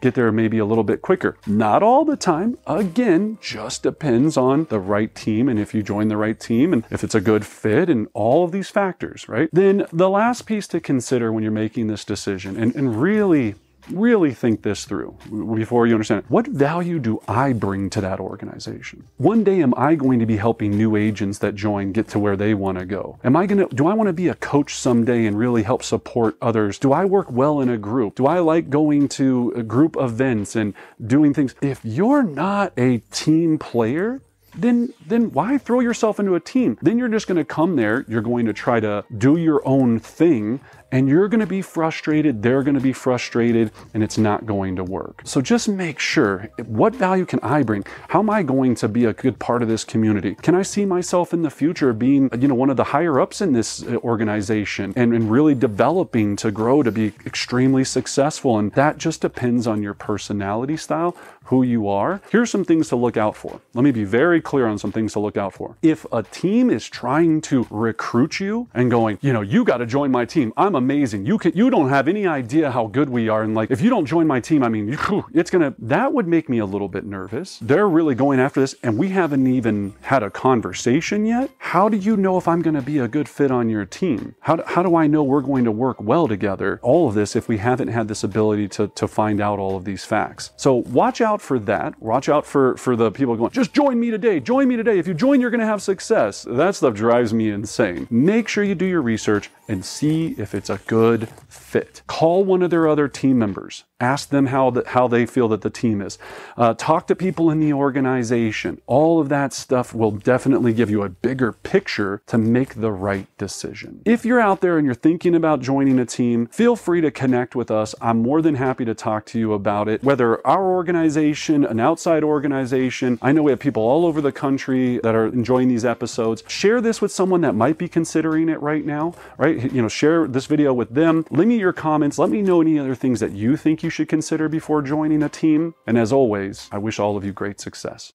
get 0.00 0.14
there 0.14 0.30
maybe 0.30 0.58
a 0.58 0.64
little 0.64 0.84
bit 0.84 1.02
quicker. 1.02 1.36
Not 1.44 1.82
all 1.82 2.04
the 2.04 2.16
time. 2.16 2.56
Again, 2.68 3.36
just 3.40 3.82
depends 3.82 4.36
on 4.36 4.66
the 4.66 4.78
right 4.78 5.12
team 5.12 5.48
and 5.48 5.58
if 5.58 5.74
you 5.74 5.82
join 5.82 6.06
the 6.06 6.16
right 6.16 6.38
team 6.38 6.72
and 6.72 6.84
if 6.88 7.02
it's 7.02 7.14
a 7.14 7.20
good 7.20 7.44
fit 7.44 7.90
and 7.90 8.06
all 8.14 8.44
of 8.44 8.52
these 8.52 8.70
factors, 8.70 9.28
right? 9.28 9.48
Then 9.52 9.86
the 9.92 10.08
last 10.08 10.46
piece 10.46 10.68
to 10.68 10.80
consider 10.80 11.32
when 11.32 11.42
you're 11.42 11.50
making 11.50 11.88
this 11.88 12.04
decision 12.04 12.56
and, 12.56 12.76
and 12.76 13.02
really 13.02 13.56
really 13.90 14.32
think 14.32 14.62
this 14.62 14.84
through 14.84 15.16
before 15.54 15.86
you 15.86 15.94
understand 15.94 16.20
it. 16.20 16.30
What 16.30 16.46
value 16.46 16.98
do 16.98 17.20
I 17.26 17.52
bring 17.52 17.90
to 17.90 18.00
that 18.00 18.20
organization? 18.20 19.04
One 19.16 19.44
day, 19.44 19.62
am 19.62 19.74
I 19.76 19.94
going 19.94 20.18
to 20.20 20.26
be 20.26 20.36
helping 20.36 20.76
new 20.76 20.96
agents 20.96 21.38
that 21.38 21.54
join 21.54 21.92
get 21.92 22.08
to 22.08 22.18
where 22.18 22.36
they 22.36 22.54
want 22.54 22.78
to 22.78 22.84
go? 22.84 23.18
Am 23.24 23.36
I 23.36 23.46
going 23.46 23.66
to, 23.66 23.74
do 23.74 23.86
I 23.86 23.94
want 23.94 24.08
to 24.08 24.12
be 24.12 24.28
a 24.28 24.34
coach 24.34 24.74
someday 24.74 25.26
and 25.26 25.38
really 25.38 25.62
help 25.62 25.82
support 25.82 26.36
others? 26.40 26.78
Do 26.78 26.92
I 26.92 27.04
work 27.04 27.30
well 27.30 27.60
in 27.60 27.68
a 27.68 27.78
group? 27.78 28.16
Do 28.16 28.26
I 28.26 28.38
like 28.38 28.70
going 28.70 29.08
to 29.10 29.62
group 29.64 29.96
events 29.98 30.56
and 30.56 30.74
doing 31.04 31.34
things? 31.34 31.54
If 31.60 31.80
you're 31.84 32.22
not 32.22 32.72
a 32.76 32.98
team 33.10 33.58
player, 33.58 34.20
then 34.54 34.92
then 35.06 35.32
why 35.32 35.58
throw 35.58 35.80
yourself 35.80 36.20
into 36.20 36.34
a 36.34 36.40
team? 36.40 36.78
Then 36.82 36.98
you're 36.98 37.08
just 37.08 37.26
going 37.26 37.38
to 37.38 37.44
come 37.44 37.76
there, 37.76 38.04
you're 38.08 38.22
going 38.22 38.46
to 38.46 38.52
try 38.52 38.80
to 38.80 39.04
do 39.16 39.36
your 39.36 39.66
own 39.66 39.98
thing 39.98 40.60
and 40.92 41.08
you're 41.08 41.26
going 41.26 41.40
to 41.40 41.46
be 41.46 41.62
frustrated, 41.62 42.42
they're 42.42 42.62
going 42.62 42.74
to 42.74 42.80
be 42.80 42.92
frustrated, 42.92 43.72
and 43.94 44.02
it's 44.02 44.18
not 44.18 44.46
going 44.46 44.76
to 44.76 44.84
work. 44.84 45.22
So 45.24 45.40
just 45.40 45.68
make 45.68 45.98
sure 45.98 46.48
what 46.66 46.94
value 46.94 47.26
can 47.26 47.40
I 47.40 47.62
bring? 47.62 47.84
How 48.08 48.20
am 48.20 48.30
I 48.30 48.42
going 48.42 48.74
to 48.76 48.88
be 48.88 49.06
a 49.06 49.12
good 49.12 49.38
part 49.38 49.62
of 49.62 49.68
this 49.68 49.84
community? 49.84 50.36
Can 50.36 50.54
I 50.54 50.62
see 50.62 50.84
myself 50.84 51.32
in 51.32 51.42
the 51.42 51.50
future 51.50 51.92
being, 51.92 52.30
you 52.38 52.46
know, 52.46 52.54
one 52.54 52.70
of 52.70 52.76
the 52.76 52.84
higher 52.84 53.18
ups 53.18 53.40
in 53.40 53.52
this 53.52 53.82
uh, 53.82 53.96
organization 53.96 54.92
and, 54.94 55.14
and 55.14 55.30
really 55.30 55.54
developing 55.54 56.36
to 56.36 56.50
grow 56.50 56.82
to 56.82 56.92
be 56.92 57.12
extremely 57.26 57.84
successful? 57.84 58.58
And 58.58 58.70
that 58.72 58.98
just 58.98 59.22
depends 59.22 59.66
on 59.66 59.82
your 59.82 59.94
personality 59.94 60.76
style, 60.76 61.16
who 61.44 61.62
you 61.62 61.88
are. 61.88 62.20
Here's 62.30 62.50
some 62.50 62.64
things 62.64 62.88
to 62.88 62.96
look 62.96 63.16
out 63.16 63.36
for. 63.36 63.60
Let 63.74 63.82
me 63.82 63.90
be 63.90 64.04
very 64.04 64.40
clear 64.40 64.66
on 64.66 64.78
some 64.78 64.92
things 64.92 65.14
to 65.14 65.20
look 65.20 65.36
out 65.36 65.54
for. 65.54 65.76
If 65.82 66.04
a 66.12 66.22
team 66.22 66.68
is 66.70 66.86
trying 66.88 67.40
to 67.42 67.66
recruit 67.70 68.40
you 68.40 68.68
and 68.74 68.90
going, 68.90 69.18
you 69.22 69.32
know, 69.32 69.40
you 69.40 69.64
got 69.64 69.78
to 69.78 69.86
join 69.86 70.10
my 70.10 70.24
team. 70.24 70.52
I'm 70.56 70.74
a 70.74 70.81
amazing. 70.82 71.24
You 71.26 71.38
can 71.38 71.52
you 71.54 71.70
don't 71.70 71.88
have 71.88 72.08
any 72.08 72.26
idea 72.26 72.70
how 72.70 72.86
good 72.86 73.08
we 73.08 73.28
are. 73.28 73.42
And 73.42 73.54
like 73.54 73.70
if 73.70 73.80
you 73.80 73.90
don't 73.90 74.06
join 74.06 74.26
my 74.26 74.40
team, 74.40 74.62
I 74.62 74.68
mean, 74.68 74.96
it's 75.32 75.50
gonna 75.50 75.74
that 75.78 76.12
would 76.12 76.26
make 76.26 76.48
me 76.48 76.58
a 76.58 76.66
little 76.66 76.88
bit 76.88 77.04
nervous. 77.04 77.58
They're 77.60 77.88
really 77.88 78.14
going 78.14 78.40
after 78.40 78.60
this, 78.60 78.74
and 78.82 78.98
we 78.98 79.08
haven't 79.10 79.46
even 79.46 79.94
had 80.02 80.22
a 80.22 80.30
conversation 80.30 81.24
yet. 81.24 81.50
How 81.58 81.88
do 81.88 81.96
you 81.96 82.16
know 82.16 82.36
if 82.36 82.48
I'm 82.48 82.62
gonna 82.62 82.82
be 82.82 82.98
a 82.98 83.08
good 83.08 83.28
fit 83.28 83.50
on 83.50 83.68
your 83.68 83.84
team? 83.84 84.34
How 84.40 84.56
do, 84.56 84.62
how 84.66 84.82
do 84.82 84.96
I 84.96 85.06
know 85.06 85.22
we're 85.22 85.40
going 85.40 85.64
to 85.64 85.72
work 85.72 86.00
well 86.00 86.26
together? 86.28 86.80
All 86.82 87.08
of 87.08 87.14
this 87.14 87.36
if 87.36 87.48
we 87.48 87.58
haven't 87.58 87.88
had 87.88 88.08
this 88.08 88.24
ability 88.24 88.68
to 88.76 88.88
to 88.88 89.06
find 89.06 89.40
out 89.40 89.58
all 89.58 89.76
of 89.76 89.84
these 89.84 90.04
facts. 90.04 90.50
So 90.56 90.74
watch 90.74 91.20
out 91.20 91.40
for 91.40 91.58
that. 91.60 92.00
Watch 92.02 92.28
out 92.28 92.44
for 92.44 92.76
for 92.76 92.96
the 92.96 93.10
people 93.10 93.36
going, 93.36 93.52
just 93.52 93.72
join 93.72 94.00
me 94.00 94.10
today. 94.10 94.40
Join 94.40 94.66
me 94.68 94.76
today. 94.76 94.98
If 94.98 95.06
you 95.06 95.14
join, 95.14 95.40
you're 95.40 95.50
gonna 95.50 95.66
have 95.66 95.82
success. 95.82 96.42
That 96.48 96.74
stuff 96.74 96.94
drives 96.94 97.32
me 97.32 97.50
insane. 97.50 98.06
Make 98.10 98.48
sure 98.48 98.64
you 98.64 98.74
do 98.74 98.86
your 98.86 99.02
research 99.02 99.50
and 99.68 99.84
see 99.84 100.34
if 100.38 100.54
it's 100.54 100.70
a 100.72 100.80
good 100.86 101.28
fit. 101.48 102.02
Call 102.06 102.44
one 102.44 102.62
of 102.62 102.70
their 102.70 102.88
other 102.88 103.06
team 103.06 103.38
members 103.38 103.84
Ask 104.02 104.30
them 104.30 104.46
how, 104.46 104.70
the, 104.70 104.82
how 104.84 105.06
they 105.06 105.26
feel 105.26 105.46
that 105.48 105.60
the 105.60 105.70
team 105.70 106.02
is. 106.02 106.18
Uh, 106.56 106.74
talk 106.74 107.06
to 107.06 107.14
people 107.14 107.52
in 107.52 107.60
the 107.60 107.72
organization. 107.72 108.82
All 108.88 109.20
of 109.20 109.28
that 109.28 109.52
stuff 109.52 109.94
will 109.94 110.10
definitely 110.10 110.72
give 110.72 110.90
you 110.90 111.04
a 111.04 111.08
bigger 111.08 111.52
picture 111.52 112.20
to 112.26 112.36
make 112.36 112.80
the 112.80 112.90
right 112.90 113.28
decision. 113.38 114.02
If 114.04 114.24
you're 114.24 114.40
out 114.40 114.60
there 114.60 114.76
and 114.76 114.84
you're 114.84 114.96
thinking 114.96 115.36
about 115.36 115.60
joining 115.60 116.00
a 116.00 116.04
team, 116.04 116.48
feel 116.48 116.74
free 116.74 117.00
to 117.00 117.12
connect 117.12 117.54
with 117.54 117.70
us. 117.70 117.94
I'm 118.00 118.22
more 118.22 118.42
than 118.42 118.56
happy 118.56 118.84
to 118.86 118.94
talk 118.94 119.24
to 119.26 119.38
you 119.38 119.52
about 119.52 119.88
it. 119.88 120.02
Whether 120.02 120.44
our 120.44 120.64
organization, 120.72 121.64
an 121.64 121.78
outside 121.78 122.24
organization, 122.24 123.20
I 123.22 123.30
know 123.30 123.44
we 123.44 123.52
have 123.52 123.60
people 123.60 123.84
all 123.84 124.04
over 124.04 124.20
the 124.20 124.32
country 124.32 124.98
that 125.04 125.14
are 125.14 125.26
enjoying 125.26 125.68
these 125.68 125.84
episodes. 125.84 126.42
Share 126.48 126.80
this 126.80 127.00
with 127.00 127.12
someone 127.12 127.42
that 127.42 127.54
might 127.54 127.78
be 127.78 127.86
considering 127.86 128.48
it 128.48 128.60
right 128.60 128.84
now, 128.84 129.14
right? 129.38 129.72
You 129.72 129.82
know, 129.82 129.88
share 129.88 130.26
this 130.26 130.46
video 130.46 130.74
with 130.74 130.92
them. 130.92 131.24
Leave 131.30 131.46
me 131.46 131.58
your 131.60 131.72
comments. 131.72 132.18
Let 132.18 132.30
me 132.30 132.42
know 132.42 132.60
any 132.60 132.80
other 132.80 132.96
things 132.96 133.20
that 133.20 133.30
you 133.30 133.56
think 133.56 133.84
you 133.84 133.91
should 133.92 134.08
consider 134.08 134.48
before 134.48 134.82
joining 134.82 135.22
a 135.22 135.28
team. 135.28 135.74
And 135.86 135.96
as 135.96 136.12
always, 136.12 136.68
I 136.72 136.78
wish 136.78 136.98
all 136.98 137.16
of 137.16 137.24
you 137.24 137.32
great 137.32 137.60
success. 137.60 138.10